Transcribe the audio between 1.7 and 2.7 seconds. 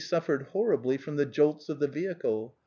the vehicle.